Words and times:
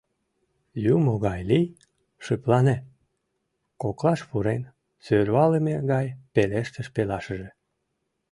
—Юмо 0.95 1.13
гай 1.25 1.41
лий, 1.49 1.65
шыплане,— 2.25 2.77
коклаш 3.81 4.19
пурен, 4.29 4.63
сӧрвалыме 5.05 5.75
гай 5.91 6.05
пелештыш 6.33 6.87
пелашыже. 6.95 7.49